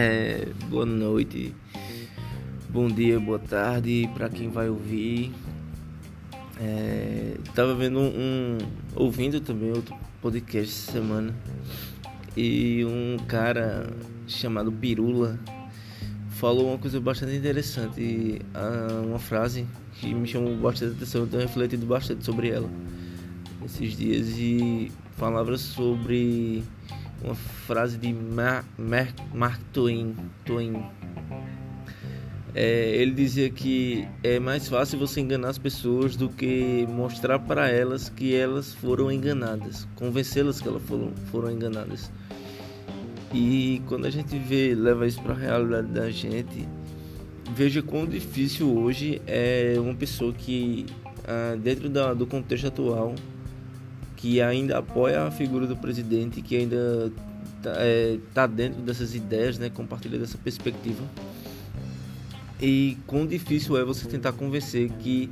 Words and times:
É, 0.00 0.46
boa 0.70 0.86
noite, 0.86 1.52
bom 2.68 2.86
dia, 2.86 3.18
boa 3.18 3.40
tarde 3.40 4.08
para 4.14 4.28
quem 4.28 4.48
vai 4.48 4.68
ouvir. 4.68 5.32
É, 6.60 7.34
tava 7.52 7.74
vendo 7.74 7.98
um, 7.98 8.58
ouvindo 8.94 9.40
também 9.40 9.72
outro 9.72 9.96
podcast 10.22 10.72
essa 10.72 10.92
semana 10.92 11.34
e 12.36 12.84
um 12.84 13.16
cara 13.26 13.92
chamado 14.28 14.70
Pirula 14.70 15.36
falou 16.30 16.68
uma 16.68 16.78
coisa 16.78 17.00
bastante 17.00 17.34
interessante, 17.34 18.40
uma 19.04 19.18
frase 19.18 19.66
que 19.94 20.14
me 20.14 20.28
chamou 20.28 20.54
bastante 20.58 20.94
atenção, 20.94 21.22
eu 21.22 21.26
tenho 21.26 21.42
refletido 21.42 21.84
bastante 21.86 22.24
sobre 22.24 22.50
ela 22.50 22.70
esses 23.64 23.96
dias 23.96 24.28
e 24.38 24.92
falava 25.16 25.58
sobre 25.58 26.62
uma 27.22 27.34
frase 27.34 27.98
de 27.98 28.12
Mark, 28.12 28.64
Mark 29.34 29.60
Twain. 29.72 30.14
Twain. 30.44 30.84
É, 32.54 32.96
ele 32.96 33.12
dizia 33.12 33.50
que 33.50 34.08
é 34.22 34.38
mais 34.38 34.68
fácil 34.68 34.98
você 34.98 35.20
enganar 35.20 35.50
as 35.50 35.58
pessoas 35.58 36.16
do 36.16 36.28
que 36.28 36.86
mostrar 36.88 37.38
para 37.38 37.68
elas 37.68 38.08
que 38.08 38.34
elas 38.34 38.74
foram 38.74 39.12
enganadas, 39.12 39.86
convencê-las 39.94 40.60
que 40.60 40.66
elas 40.66 40.82
foram, 40.82 41.12
foram 41.30 41.50
enganadas. 41.50 42.10
E 43.32 43.82
quando 43.86 44.06
a 44.06 44.10
gente 44.10 44.38
vê, 44.38 44.74
leva 44.74 45.06
isso 45.06 45.22
para 45.22 45.34
a 45.34 45.36
realidade 45.36 45.88
da 45.88 46.10
gente, 46.10 46.66
veja 47.54 47.82
quão 47.82 48.06
difícil 48.06 48.76
hoje 48.76 49.20
é 49.26 49.76
uma 49.78 49.94
pessoa 49.94 50.32
que, 50.32 50.86
ah, 51.26 51.54
dentro 51.62 51.88
da, 51.90 52.14
do 52.14 52.26
contexto 52.26 52.66
atual, 52.66 53.14
que 54.18 54.42
ainda 54.42 54.78
apoia 54.78 55.22
a 55.22 55.30
figura 55.30 55.64
do 55.64 55.76
presidente, 55.76 56.42
que 56.42 56.56
ainda 56.56 57.12
está 57.56 57.72
é, 57.76 58.18
tá 58.34 58.46
dentro 58.48 58.82
dessas 58.82 59.14
ideias, 59.14 59.58
né, 59.58 59.70
compartilha 59.70 60.18
dessa 60.18 60.36
perspectiva. 60.36 61.04
E 62.60 62.98
quão 63.06 63.24
difícil 63.24 63.78
é 63.78 63.84
você 63.84 64.08
tentar 64.08 64.32
convencer 64.32 64.90
que 64.98 65.30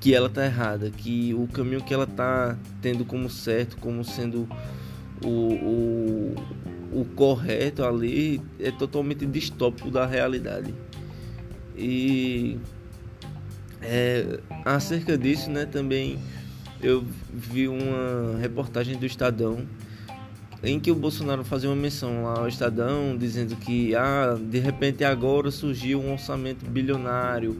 que 0.00 0.12
ela 0.12 0.26
está 0.26 0.44
errada, 0.44 0.90
que 0.90 1.32
o 1.34 1.46
caminho 1.46 1.82
que 1.82 1.94
ela 1.94 2.04
está 2.04 2.58
tendo 2.82 3.04
como 3.04 3.30
certo, 3.30 3.76
como 3.76 4.04
sendo 4.04 4.48
o, 5.24 5.28
o, 5.28 6.34
o 7.00 7.04
correto 7.14 7.84
ali, 7.84 8.42
é 8.58 8.72
totalmente 8.72 9.24
distópico 9.24 9.90
da 9.90 10.04
realidade. 10.04 10.74
E 11.76 12.58
é, 13.80 14.40
acerca 14.64 15.16
disso, 15.16 15.48
né, 15.48 15.64
também 15.64 16.18
eu 16.84 17.02
vi 17.32 17.66
uma 17.66 18.38
reportagem 18.38 18.98
do 18.98 19.06
Estadão 19.06 19.64
em 20.62 20.78
que 20.78 20.90
o 20.90 20.94
Bolsonaro 20.94 21.42
fazia 21.42 21.68
uma 21.68 21.76
menção 21.76 22.24
lá 22.24 22.40
ao 22.40 22.48
Estadão 22.48 23.16
dizendo 23.16 23.56
que 23.56 23.94
ah, 23.94 24.36
de 24.38 24.58
repente 24.58 25.02
agora 25.02 25.50
surgiu 25.50 25.98
um 25.98 26.12
orçamento 26.12 26.64
bilionário 26.66 27.56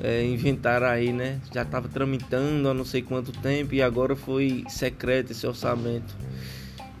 é, 0.00 0.22
inventaram 0.24 0.86
aí 0.86 1.12
né? 1.12 1.40
Já 1.52 1.62
estava 1.62 1.88
tramitando 1.88 2.68
há 2.68 2.74
não 2.74 2.84
sei 2.84 3.00
quanto 3.00 3.32
tempo 3.32 3.74
e 3.74 3.80
agora 3.80 4.14
foi 4.14 4.64
secreto 4.68 5.32
esse 5.32 5.46
orçamento. 5.46 6.14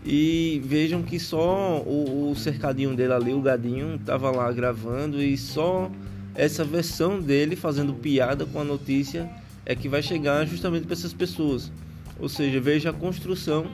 E 0.04 0.62
vejam 0.64 1.02
que 1.02 1.20
só 1.20 1.82
o, 1.82 2.30
o 2.30 2.36
cercadinho 2.36 2.96
dele 2.96 3.12
ali 3.12 3.34
o 3.34 3.42
gadinho 3.42 3.96
estava 3.96 4.30
lá 4.30 4.50
gravando 4.50 5.22
e 5.22 5.36
só 5.36 5.90
essa 6.34 6.64
versão 6.64 7.20
dele 7.20 7.56
fazendo 7.56 7.92
piada 7.92 8.46
com 8.46 8.58
a 8.60 8.64
notícia 8.64 9.28
é 9.68 9.76
que 9.76 9.88
vai 9.88 10.02
chegar 10.02 10.46
justamente 10.46 10.84
para 10.84 10.94
essas 10.94 11.12
pessoas. 11.12 11.70
Ou 12.18 12.28
seja, 12.28 12.58
veja 12.58 12.88
a 12.88 12.92
construção 12.92 13.66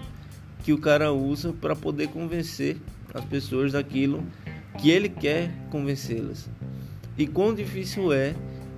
que 0.64 0.72
o 0.72 0.78
cara 0.78 1.12
usa 1.12 1.52
para 1.52 1.76
poder 1.76 2.08
convencer 2.08 2.76
as 3.14 3.24
pessoas 3.24 3.72
daquilo 3.72 4.24
que 4.78 4.90
ele 4.90 5.08
quer 5.08 5.52
convencê-las. 5.70 6.50
E 7.16 7.28
quão 7.28 7.54
difícil 7.54 8.12
é 8.12 8.34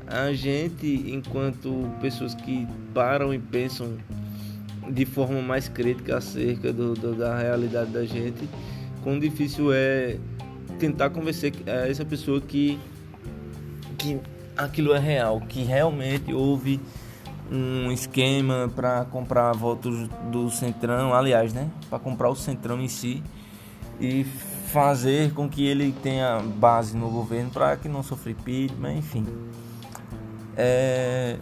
a 0.06 0.32
gente, 0.34 0.86
enquanto 0.86 1.90
pessoas 2.02 2.34
que 2.34 2.68
param 2.92 3.32
e 3.32 3.38
pensam 3.38 3.96
de 4.90 5.06
forma 5.06 5.40
mais 5.40 5.68
crítica 5.68 6.18
acerca 6.18 6.70
do, 6.70 6.94
do, 6.94 7.14
da 7.14 7.38
realidade 7.38 7.90
da 7.90 8.04
gente, 8.04 8.46
quão 9.02 9.18
difícil 9.18 9.72
é 9.72 10.18
tentar 10.78 11.08
convencer 11.08 11.52
essa 11.66 12.04
pessoa 12.04 12.42
que, 12.42 12.78
que 13.96 14.20
aquilo 14.54 14.92
é 14.92 14.98
real, 14.98 15.40
que 15.40 15.62
realmente 15.62 16.32
houve 16.32 16.78
um 17.50 17.90
esquema 17.92 18.70
para 18.74 19.04
comprar 19.04 19.52
votos 19.52 20.08
do 20.30 20.50
Centrão, 20.50 21.14
aliás, 21.14 21.52
né, 21.52 21.70
para 21.88 21.98
comprar 21.98 22.28
o 22.28 22.36
Centrão 22.36 22.80
em 22.80 22.88
si 22.88 23.22
e 24.00 24.24
fazer 24.72 25.32
com 25.32 25.48
que 25.48 25.66
ele 25.66 25.92
tenha 26.02 26.40
base 26.40 26.96
no 26.96 27.08
governo 27.08 27.50
para 27.50 27.76
que 27.76 27.88
não 27.88 28.02
sofra 28.02 28.32
impeachment, 28.32 28.94
enfim. 28.94 29.26
É, 30.56 31.38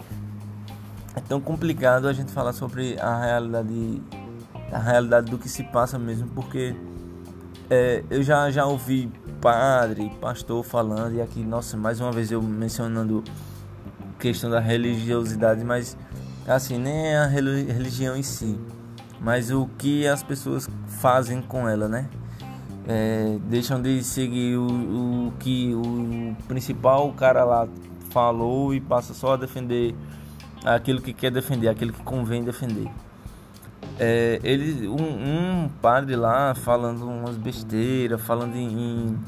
é 1.17 1.21
tão 1.21 1.41
complicado 1.41 2.07
a 2.07 2.13
gente 2.13 2.33
falar 2.33 2.53
sobre 2.53 2.99
a 3.01 3.19
realidade 3.19 4.03
a 4.73 4.79
realidade 4.79 5.31
do 5.31 5.39
que 5.39 5.49
se 5.49 5.63
passa 5.63 5.99
mesmo, 5.99 6.29
porque 6.35 6.75
é, 7.71 8.03
eu 8.11 8.23
já, 8.23 8.51
já 8.51 8.67
ouvi 8.67 9.11
padre, 9.41 10.11
pastor 10.21 10.65
falando, 10.65 11.15
e 11.15 11.23
aqui, 11.23 11.41
nossa, 11.45 11.77
mais 11.77 12.01
uma 12.01 12.11
vez 12.11 12.33
eu 12.33 12.43
mencionando 12.43 13.23
questão 14.25 14.49
da 14.49 14.59
religiosidade, 14.59 15.63
mas 15.63 15.99
assim, 16.49 16.79
nem 16.79 17.15
a 17.15 17.27
religião 17.27 18.17
em 18.17 18.23
si, 18.23 18.59
mas 19.21 19.51
o 19.51 19.69
que 19.77 20.07
as 20.07 20.23
pessoas 20.23 20.67
fazem 20.89 21.43
com 21.43 21.69
ela, 21.69 21.89
né? 21.89 22.09
É, 22.89 23.37
deixam 23.45 23.83
de 23.83 24.03
seguir 24.03 24.57
o, 24.57 25.27
o 25.29 25.33
que 25.39 25.75
o 25.75 26.35
principal 26.49 27.13
cara 27.13 27.45
lá 27.45 27.69
falou 28.09 28.73
e 28.73 28.81
passa 28.81 29.13
só 29.13 29.35
a 29.35 29.37
defender 29.37 29.95
aquilo 30.65 31.03
que 31.03 31.13
quer 31.13 31.31
defender, 31.31 31.69
aquilo 31.69 31.93
que 31.93 32.03
convém 32.03 32.43
defender. 32.43 32.91
É, 33.99 34.41
ele, 34.43 34.89
um, 34.89 35.65
um, 35.65 35.69
padre 35.83 36.17
lá 36.17 36.55
falando 36.55 37.07
umas 37.07 37.37
besteiras, 37.37 38.23
falando 38.23 38.57
em, 38.57 38.69
em 38.69 39.19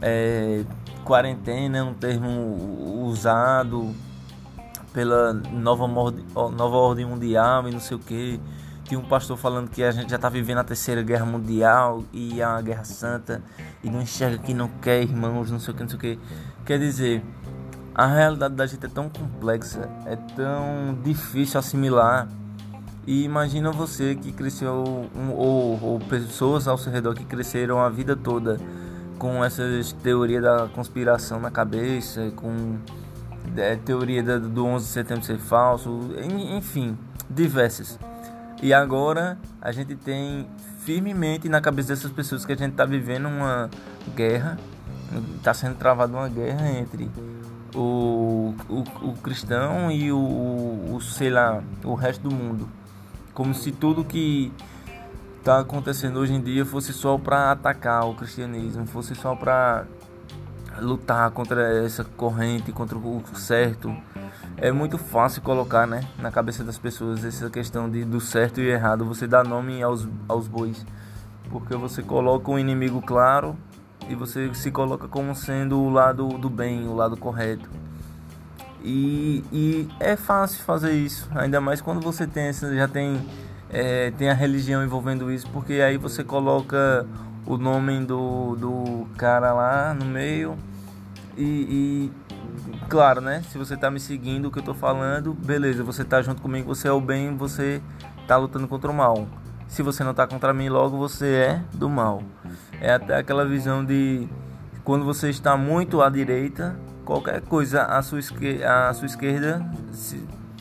é, 0.00 0.64
quarentena, 1.04 1.84
um 1.84 1.94
termo 1.94 3.04
usado 3.04 3.94
pela 4.92 5.32
nova, 5.32 5.86
nova 5.86 6.76
ordem 6.76 7.06
mundial 7.06 7.68
e 7.68 7.72
não 7.72 7.80
sei 7.80 7.96
o 7.96 8.00
que. 8.00 8.40
Tinha 8.84 8.98
um 8.98 9.04
pastor 9.04 9.36
falando 9.36 9.70
que 9.70 9.82
a 9.82 9.90
gente 9.90 10.10
já 10.10 10.16
está 10.16 10.28
vivendo 10.28 10.58
a 10.58 10.64
terceira 10.64 11.02
guerra 11.02 11.24
mundial 11.24 12.04
e 12.12 12.42
a 12.42 12.60
guerra 12.60 12.84
santa 12.84 13.42
e 13.82 13.88
não 13.88 14.02
enxerga 14.02 14.38
que 14.38 14.52
não 14.52 14.68
quer 14.80 15.02
irmãos, 15.02 15.50
não 15.50 15.58
sei 15.58 15.72
o 15.72 15.76
que, 15.76 15.82
não 15.82 15.88
sei 15.88 15.96
o 15.96 16.00
que. 16.00 16.18
Quer 16.66 16.78
dizer, 16.78 17.22
a 17.94 18.06
realidade 18.06 18.54
da 18.54 18.66
gente 18.66 18.84
é 18.84 18.88
tão 18.88 19.08
complexa, 19.08 19.88
é 20.06 20.16
tão 20.16 20.98
difícil 21.02 21.60
assimilar. 21.60 22.28
E 23.06 23.24
imagina 23.24 23.70
você 23.70 24.14
que 24.14 24.32
cresceu, 24.32 25.08
um, 25.14 25.30
ou, 25.30 25.82
ou 25.82 25.98
pessoas 26.00 26.68
ao 26.68 26.78
seu 26.78 26.92
redor 26.92 27.14
que 27.14 27.24
cresceram 27.24 27.80
a 27.80 27.88
vida 27.88 28.14
toda 28.14 28.58
com 29.18 29.44
essas 29.44 29.92
teorias 29.92 30.42
da 30.42 30.68
conspiração 30.68 31.38
na 31.38 31.50
cabeça, 31.50 32.32
com 32.36 32.78
é, 33.56 33.76
teoria 33.76 34.22
do 34.22 34.64
11 34.64 34.86
de 34.86 34.92
setembro 34.92 35.24
ser 35.24 35.38
falso, 35.38 36.10
enfim, 36.56 36.96
diversas. 37.28 37.98
E 38.62 38.72
agora 38.72 39.38
a 39.60 39.72
gente 39.72 39.96
tem 39.96 40.46
firmemente 40.80 41.48
na 41.48 41.60
cabeça 41.60 41.88
dessas 41.88 42.12
pessoas 42.12 42.44
que 42.44 42.52
a 42.52 42.56
gente 42.56 42.72
está 42.72 42.84
vivendo 42.84 43.26
uma 43.26 43.68
guerra, 44.14 44.58
está 45.36 45.52
sendo 45.52 45.76
travada 45.76 46.16
uma 46.16 46.28
guerra 46.28 46.70
entre 46.70 47.10
o, 47.74 48.54
o, 48.68 49.08
o 49.08 49.12
cristão 49.22 49.90
e 49.90 50.12
o, 50.12 50.16
o, 50.16 51.00
sei 51.00 51.30
lá, 51.30 51.62
o 51.84 51.94
resto 51.94 52.28
do 52.28 52.34
mundo. 52.34 52.68
Como 53.34 53.54
se 53.54 53.72
tudo 53.72 54.04
que 54.04 54.52
está 55.38 55.58
acontecendo 55.58 56.18
hoje 56.20 56.34
em 56.34 56.40
dia 56.40 56.64
fosse 56.64 56.92
só 56.92 57.18
para 57.18 57.50
atacar 57.50 58.06
o 58.08 58.14
cristianismo, 58.14 58.86
fosse 58.86 59.14
só 59.14 59.34
para 59.34 59.86
lutar 60.80 61.30
contra 61.30 61.84
essa 61.84 62.04
corrente, 62.04 62.72
contra 62.72 62.96
o 62.96 63.22
certo. 63.34 63.94
É 64.56 64.70
muito 64.70 64.98
fácil 64.98 65.42
colocar 65.42 65.86
né, 65.86 66.06
na 66.18 66.30
cabeça 66.30 66.62
das 66.62 66.78
pessoas 66.78 67.24
essa 67.24 67.50
questão 67.50 67.90
de, 67.90 68.04
do 68.04 68.20
certo 68.20 68.60
e 68.60 68.68
errado. 68.68 69.04
Você 69.04 69.26
dá 69.26 69.42
nome 69.42 69.82
aos, 69.82 70.08
aos 70.28 70.46
bois. 70.46 70.84
Porque 71.50 71.74
você 71.76 72.02
coloca 72.02 72.50
um 72.50 72.58
inimigo 72.58 73.02
claro 73.02 73.56
e 74.08 74.14
você 74.14 74.52
se 74.54 74.70
coloca 74.70 75.08
como 75.08 75.34
sendo 75.34 75.78
o 75.78 75.90
lado 75.90 76.26
do 76.38 76.48
bem, 76.48 76.86
o 76.86 76.94
lado 76.94 77.16
correto. 77.16 77.68
E, 78.84 79.44
e 79.52 79.88
é 80.00 80.16
fácil 80.16 80.62
fazer 80.64 80.92
isso, 80.92 81.28
ainda 81.34 81.60
mais 81.60 81.80
quando 81.80 82.00
você 82.00 82.26
tem 82.26 82.52
já 82.52 82.88
tem, 82.88 83.24
é, 83.70 84.10
tem 84.10 84.28
a 84.28 84.34
religião 84.34 84.82
envolvendo 84.82 85.30
isso, 85.30 85.48
porque 85.50 85.74
aí 85.74 85.96
você 85.96 86.24
coloca 86.24 87.06
o 87.46 87.56
nome 87.56 88.04
do, 88.04 88.56
do 88.56 89.06
cara 89.16 89.52
lá 89.52 89.94
no 89.94 90.04
meio. 90.04 90.56
E, 91.36 92.10
e, 92.10 92.12
claro, 92.88 93.20
né? 93.20 93.42
Se 93.50 93.58
você 93.58 93.76
tá 93.76 93.90
me 93.90 93.98
seguindo 93.98 94.46
o 94.46 94.50
que 94.50 94.58
eu 94.58 94.62
tô 94.62 94.74
falando, 94.74 95.32
beleza, 95.32 95.82
você 95.82 96.04
tá 96.04 96.20
junto 96.22 96.42
comigo, 96.42 96.74
você 96.74 96.88
é 96.88 96.92
o 96.92 97.00
bem, 97.00 97.36
você 97.36 97.80
tá 98.26 98.36
lutando 98.36 98.68
contra 98.68 98.90
o 98.90 98.94
mal. 98.94 99.26
Se 99.66 99.82
você 99.82 100.04
não 100.04 100.12
tá 100.12 100.26
contra 100.26 100.52
mim, 100.52 100.68
logo 100.68 100.96
você 100.98 101.26
é 101.26 101.62
do 101.72 101.88
mal. 101.88 102.22
É 102.80 102.92
até 102.92 103.16
aquela 103.16 103.46
visão 103.46 103.84
de 103.84 104.28
quando 104.84 105.04
você 105.04 105.30
está 105.30 105.56
muito 105.56 106.02
à 106.02 106.10
direita, 106.10 106.76
qualquer 107.04 107.40
coisa 107.40 107.84
à 107.84 108.02
sua 108.02 108.18
esquerda, 108.18 108.88
à 108.88 108.94
sua 108.94 109.06
esquerda 109.06 109.64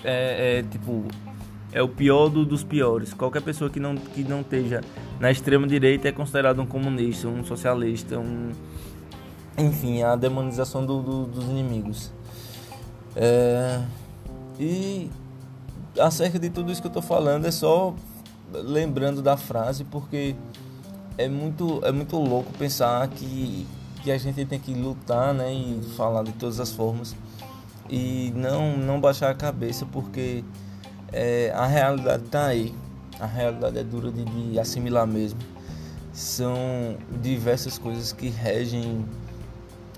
é, 0.03 0.59
é 0.59 0.63
tipo 0.63 1.05
é 1.71 1.81
o 1.81 1.87
pior 1.87 2.29
do, 2.29 2.45
dos 2.45 2.63
piores. 2.63 3.13
Qualquer 3.13 3.41
pessoa 3.41 3.69
que 3.69 3.79
não, 3.79 3.95
que 3.95 4.23
não 4.23 4.41
esteja 4.41 4.81
na 5.21 5.29
extrema 5.29 5.68
direita 5.68 6.07
é 6.09 6.12
considerado 6.12 6.59
um 6.59 6.65
comunista, 6.65 7.27
um 7.27 7.45
socialista, 7.45 8.18
um 8.18 8.51
enfim, 9.56 10.01
a 10.01 10.15
demonização 10.15 10.83
do, 10.83 11.00
do, 11.00 11.25
dos 11.27 11.44
inimigos. 11.45 12.12
É, 13.15 13.83
e 14.59 15.12
acerca 16.00 16.39
de 16.39 16.50
tudo 16.50 16.71
isso 16.71 16.81
que 16.81 16.88
eu 16.88 16.89
estou 16.89 17.03
falando 17.03 17.45
é 17.45 17.51
só 17.51 17.94
lembrando 18.51 19.21
da 19.21 19.38
frase 19.38 19.83
porque 19.83 20.35
é 21.19 21.29
muito 21.29 21.81
é 21.83 21.91
muito 21.91 22.17
louco 22.17 22.51
pensar 22.57 23.07
que 23.09 23.67
que 24.01 24.09
a 24.12 24.17
gente 24.17 24.44
tem 24.45 24.59
que 24.59 24.74
lutar, 24.74 25.31
né, 25.35 25.53
e 25.53 25.79
falar 25.95 26.24
de 26.24 26.31
todas 26.31 26.59
as 26.59 26.71
formas 26.71 27.15
e 27.88 28.33
não 28.35 28.75
não 28.75 29.00
baixar 29.00 29.29
a 29.29 29.35
cabeça 29.35 29.85
porque 29.85 30.44
é, 31.13 31.51
a 31.56 31.67
realidade 31.67 32.24
está 32.24 32.47
aí. 32.47 32.74
A 33.21 33.27
realidade 33.27 33.77
é 33.77 33.83
dura 33.83 34.12
de, 34.12 34.25
de 34.25 34.59
assimilar 34.59 35.06
mesmo. 35.06 35.39
São 36.12 36.97
diversas 37.21 37.77
coisas 37.77 38.12
que 38.12 38.29
regem 38.29 39.06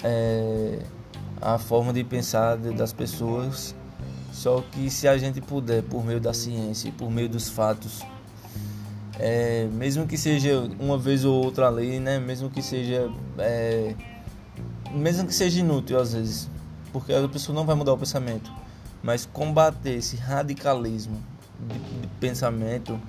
é, 0.04 0.80
a 1.42 1.58
forma 1.58 1.94
de 1.94 2.04
pensar 2.04 2.58
das 2.58 2.92
pessoas. 2.92 3.74
Só 4.32 4.62
que 4.72 4.90
se 4.90 5.08
a 5.08 5.18
gente 5.18 5.40
puder, 5.40 5.82
por 5.84 6.04
meio 6.04 6.20
da 6.20 6.34
ciência 6.34 6.92
por 6.92 7.10
meio 7.10 7.30
dos 7.30 7.50
fatos, 7.50 8.02
é, 9.18 9.68
mesmo 9.72 10.06
que 10.06 10.18
seja 10.18 10.70
uma 10.80 10.98
vez 10.98 11.24
ou 11.24 11.46
outra 11.46 11.70
lei, 11.70 12.00
né? 12.00 12.20
Mesmo 12.20 12.50
que 12.50 12.62
seja, 12.62 13.10
é, 13.38 13.96
mesmo 14.92 15.26
que 15.26 15.34
seja 15.34 15.60
inútil 15.62 16.00
às 16.00 16.14
vezes, 16.14 16.50
porque 16.92 17.14
a 17.14 17.28
pessoa 17.28 17.56
não 17.56 17.66
vai 17.66 17.76
mudar 17.76 17.94
o 17.94 17.98
pensamento 17.98 18.52
mas 19.04 19.26
combater 19.26 19.98
esse 19.98 20.16
radicalismo 20.16 21.22
de, 21.60 21.80
de 22.02 22.08
pensamento 22.20 23.00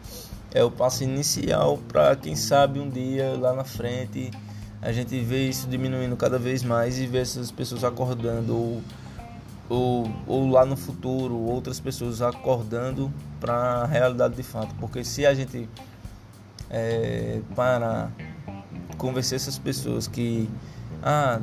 é 0.52 0.62
o 0.62 0.70
passo 0.70 1.02
inicial 1.02 1.78
para 1.88 2.14
quem 2.16 2.36
sabe 2.36 2.78
um 2.78 2.88
dia 2.88 3.36
lá 3.38 3.52
na 3.52 3.64
frente 3.64 4.30
a 4.84 4.92
gente 4.92 5.18
vê 5.20 5.48
isso 5.48 5.66
diminuindo 5.66 6.14
cada 6.14 6.38
vez 6.38 6.62
mais 6.62 6.98
e 6.98 7.06
ver 7.06 7.22
essas 7.22 7.50
pessoas 7.50 7.82
acordando 7.84 8.54
ou, 8.54 8.82
ou, 9.66 10.10
ou 10.26 10.50
lá 10.50 10.66
no 10.66 10.76
futuro 10.76 11.34
outras 11.34 11.80
pessoas 11.80 12.20
acordando 12.20 13.10
para 13.40 13.54
a 13.54 13.86
realidade 13.86 14.36
de 14.36 14.42
fato. 14.42 14.74
Porque 14.74 15.02
se 15.02 15.24
a 15.24 15.32
gente 15.32 15.66
é, 16.68 17.40
parar 17.56 18.12
convencer 18.98 19.36
essas 19.36 19.58
pessoas 19.58 20.06
que 20.06 20.50
ah 21.02 21.40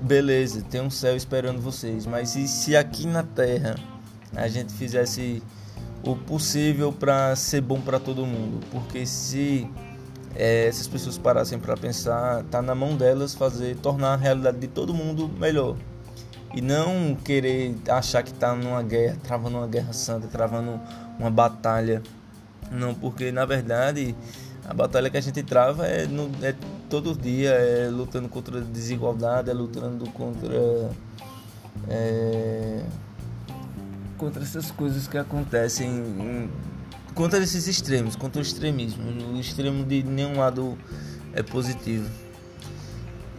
beleza, 0.00 0.62
tem 0.62 0.80
um 0.80 0.90
céu 0.90 1.14
esperando 1.14 1.60
vocês, 1.60 2.06
mas 2.06 2.36
e 2.36 2.48
se 2.48 2.74
aqui 2.74 3.06
na 3.06 3.22
Terra 3.22 3.74
a 4.34 4.48
gente 4.48 4.72
fizesse 4.72 5.42
o 6.06 6.16
possível 6.16 6.92
para 6.92 7.34
ser 7.34 7.60
bom 7.60 7.80
para 7.80 7.98
todo 7.98 8.24
mundo? 8.24 8.60
Porque 8.70 9.04
se 9.04 9.68
é, 10.34 10.66
essas 10.66 10.86
pessoas 10.86 11.18
parassem 11.18 11.58
para 11.58 11.76
pensar, 11.76 12.44
tá 12.44 12.62
na 12.62 12.74
mão 12.74 12.96
delas 12.96 13.34
fazer 13.34 13.76
tornar 13.76 14.14
a 14.14 14.16
realidade 14.16 14.58
de 14.58 14.68
todo 14.68 14.94
mundo 14.94 15.28
melhor. 15.28 15.76
E 16.54 16.60
não 16.60 17.16
querer 17.16 17.76
achar 17.88 18.22
que 18.22 18.32
tá 18.32 18.54
numa 18.54 18.82
guerra, 18.82 19.18
travando 19.22 19.58
uma 19.58 19.66
guerra 19.66 19.92
santa, 19.92 20.28
travando 20.28 20.80
uma 21.18 21.30
batalha. 21.30 22.02
Não, 22.70 22.94
porque 22.94 23.30
na 23.32 23.44
verdade 23.44 24.14
a 24.68 24.74
batalha 24.74 25.08
que 25.10 25.16
a 25.16 25.20
gente 25.20 25.42
trava 25.42 25.86
é, 25.86 26.06
no, 26.06 26.30
é 26.42 26.54
todo 26.88 27.14
dia, 27.14 27.50
é 27.50 27.88
lutando 27.88 28.28
contra 28.28 28.58
a 28.58 28.60
desigualdade, 28.60 29.50
é 29.50 29.52
lutando 29.52 30.08
contra. 30.10 30.90
É, 31.88 32.82
contra 34.16 34.42
essas 34.42 34.70
coisas 34.70 35.06
que 35.06 35.18
acontecem. 35.18 35.88
Em, 35.88 36.50
contra 37.14 37.38
esses 37.42 37.66
extremos, 37.66 38.16
contra 38.16 38.40
o 38.40 38.42
extremismo. 38.42 39.04
O 39.32 39.40
extremo 39.40 39.84
de 39.84 40.02
nenhum 40.02 40.38
lado 40.38 40.76
é 41.32 41.42
positivo. 41.42 42.08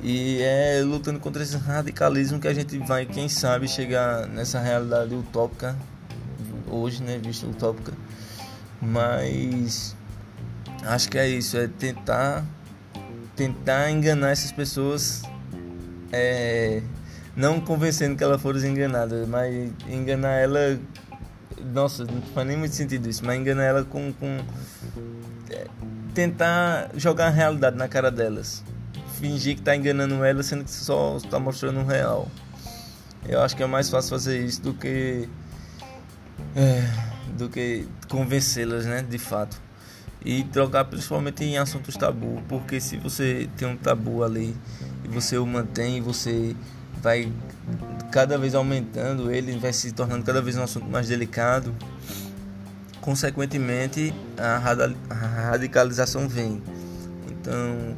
E 0.04 0.40
é 0.42 0.82
lutando 0.84 1.20
contra 1.20 1.42
esse 1.42 1.58
radicalismo 1.58 2.40
que 2.40 2.48
a 2.48 2.54
gente 2.54 2.78
vai, 2.80 3.06
quem 3.06 3.28
sabe, 3.28 3.68
chegar 3.68 4.28
nessa 4.28 4.60
realidade 4.60 5.14
utópica 5.16 5.76
hoje, 6.70 7.02
né? 7.02 7.18
Vista 7.18 7.48
utópica. 7.48 7.94
Mas 8.80 9.96
Acho 10.88 11.10
que 11.10 11.18
é 11.18 11.28
isso, 11.28 11.58
é 11.58 11.68
tentar 11.68 12.46
tentar 13.36 13.92
enganar 13.92 14.32
essas 14.32 14.52
pessoas, 14.52 15.22
é, 16.12 16.82
não 17.38 17.62
convencendo 17.62 18.18
que 18.18 18.24
elas 18.24 18.42
foram 18.42 18.60
enganadas, 18.60 19.28
mas 19.28 19.72
enganar 19.88 20.34
ela, 20.34 20.80
nossa, 21.72 22.04
não 22.04 22.20
faz 22.34 22.48
nem 22.48 22.58
muito 22.58 22.74
sentido 22.74 23.08
isso, 23.08 23.24
mas 23.24 23.40
enganar 23.40 23.64
ela 23.64 23.86
com, 23.86 24.12
com 24.12 24.40
é, 25.52 25.68
tentar 26.16 26.90
jogar 26.96 27.28
a 27.28 27.30
realidade 27.30 27.78
na 27.78 27.88
cara 27.88 28.10
delas, 28.10 28.64
fingir 29.20 29.56
que 29.56 29.62
tá 29.62 29.76
enganando 29.76 30.26
ela, 30.26 30.42
sendo 30.42 30.64
que 30.64 30.72
só 30.72 31.18
está 31.18 31.40
mostrando 31.40 31.80
o 31.80 31.86
real. 31.86 32.28
Eu 33.30 33.42
acho 33.42 33.56
que 33.56 33.62
é 33.62 33.68
mais 33.68 33.88
fácil 33.88 34.10
fazer 34.10 34.44
isso 34.44 34.60
do 34.64 34.74
que 34.74 35.30
é, 36.56 36.84
do 37.38 37.50
que 37.50 37.88
convencê-las, 38.10 38.86
né, 38.88 39.06
de 39.08 39.20
fato 39.20 39.62
e 40.26 40.44
trocar 40.46 40.86
principalmente 40.86 41.44
em 41.44 41.58
assuntos 41.58 41.96
tabu, 41.96 42.42
porque 42.50 42.82
se 42.82 42.98
você 42.98 43.48
tem 43.56 43.68
um 43.68 43.78
tabu 43.78 44.24
ali 44.24 44.56
e 45.06 45.08
você 45.08 45.38
o 45.38 45.46
mantém, 45.46 46.02
você 46.02 46.56
vai 47.08 47.32
cada 48.12 48.38
vez 48.38 48.54
aumentando, 48.54 49.32
ele 49.32 49.58
vai 49.58 49.72
se 49.72 49.94
tornando 49.94 50.26
cada 50.26 50.42
vez 50.42 50.58
um 50.58 50.64
assunto 50.64 50.88
mais 50.88 51.08
delicado. 51.08 51.74
Consequentemente, 53.00 54.14
a 54.38 54.58
radicalização 55.50 56.28
vem. 56.28 56.62
Então, 57.32 57.96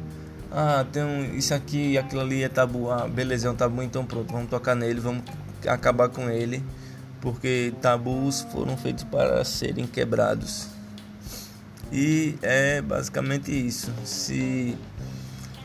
ah, 0.52 0.86
tem 0.92 1.02
um, 1.02 1.34
isso 1.34 1.52
aqui, 1.52 1.98
aquilo 1.98 2.20
ali 2.20 2.44
é 2.44 2.48
tabu, 2.48 2.88
ah, 2.88 3.08
beleza, 3.08 3.48
é 3.48 3.50
um 3.50 3.56
tabu, 3.56 3.82
então 3.82 4.06
pronto, 4.06 4.32
vamos 4.32 4.48
tocar 4.48 4.76
nele, 4.76 5.00
vamos 5.00 5.24
acabar 5.66 6.08
com 6.08 6.30
ele, 6.30 6.62
porque 7.20 7.74
tabus 7.82 8.42
foram 8.52 8.76
feitos 8.76 9.02
para 9.02 9.44
serem 9.44 9.88
quebrados. 9.88 10.68
E 11.90 12.36
é 12.42 12.80
basicamente 12.80 13.50
isso. 13.50 13.92
Se 14.04 14.76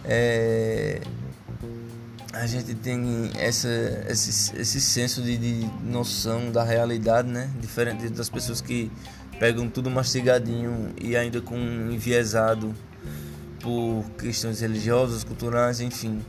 é, 0.04 1.00
a 2.36 2.46
gente 2.46 2.76
tem 2.76 3.32
essa, 3.36 3.70
esse, 4.10 4.56
esse 4.60 4.82
senso 4.82 5.22
de, 5.22 5.38
de 5.38 5.70
noção 5.84 6.52
da 6.52 6.64
realidade, 6.64 7.30
né? 7.30 7.50
Diferente 7.62 8.10
das 8.10 8.30
pessoas 8.30 8.60
que 8.60 8.92
pegam 9.40 9.70
tudo 9.70 9.90
mastigadinho 9.90 10.94
e 11.00 11.16
ainda 11.16 11.40
com 11.40 11.58
enviesado 11.58 12.76
por 13.62 14.04
questões 14.18 14.60
religiosas, 14.60 15.24
culturais, 15.24 15.80
enfim. 15.80 16.22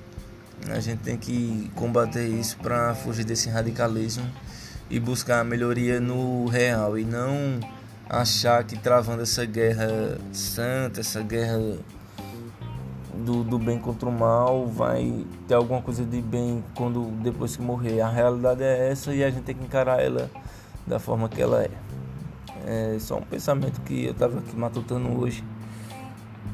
A 0.68 0.78
gente 0.78 1.00
tem 1.00 1.16
que 1.16 1.70
combater 1.75 2.26
isso 2.26 2.56
para 2.58 2.94
fugir 2.94 3.25
desse 3.25 3.48
radicalismo 3.48 4.25
e 4.88 5.00
buscar 5.00 5.40
a 5.40 5.44
melhoria 5.44 6.00
no 6.00 6.46
real 6.46 6.96
e 6.96 7.04
não 7.04 7.58
achar 8.08 8.62
que 8.62 8.78
travando 8.78 9.22
essa 9.22 9.44
guerra 9.44 10.18
santa, 10.32 11.00
essa 11.00 11.20
guerra 11.20 11.58
do, 13.25 13.42
do 13.42 13.58
bem 13.58 13.78
contra 13.78 14.08
o 14.08 14.12
mal, 14.12 14.66
vai 14.66 15.25
ter 15.49 15.54
alguma 15.54 15.80
coisa 15.80 16.04
de 16.04 16.20
bem 16.20 16.62
quando 16.75 17.11
depois 17.23 17.56
que 17.56 17.62
morrer. 17.62 18.00
A 18.00 18.08
realidade 18.08 18.62
é 18.62 18.90
essa 18.90 19.14
e 19.14 19.25
a 19.25 19.30
gente 19.30 19.44
tem 19.44 19.54
que 19.54 19.64
encarar 19.64 20.02
ela 20.02 20.30
da 20.87 20.99
forma 20.99 21.28
que 21.28 21.40
ela 21.40 21.62
é. 21.62 21.70
É 22.66 22.99
só 22.99 23.18
um 23.18 23.23
pensamento 23.23 23.80
que 23.82 24.06
eu 24.06 24.12
estava 24.12 24.38
aqui 24.38 24.56
matutando 24.56 25.08
hoje. 25.20 25.44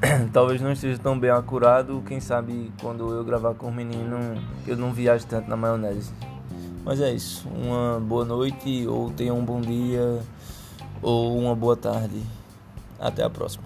Talvez 0.33 0.61
não 0.61 0.73
esteja 0.73 0.99
tão 0.99 1.19
bem 1.19 1.31
acurado, 1.31 2.03
quem 2.07 2.21
sabe 2.21 2.73
quando 2.81 3.13
eu 3.13 3.25
gravar 3.25 3.55
com 3.55 3.69
o 3.69 3.73
menino 3.73 4.19
eu 4.67 4.77
não 4.77 4.93
viaje 4.93 5.27
tanto 5.27 5.49
na 5.49 5.57
maionese. 5.57 6.13
Mas 6.85 7.01
é 7.01 7.13
isso. 7.13 7.49
Uma 7.49 8.01
boa 8.01 8.25
noite 8.25 8.87
ou 8.87 9.11
tenha 9.11 9.33
um 9.33 9.45
bom 9.45 9.61
dia 9.61 10.21
ou 11.01 11.39
uma 11.39 11.55
boa 11.55 11.77
tarde. 11.77 12.23
Até 12.99 13.25
a 13.25 13.31
próxima. 13.31 13.65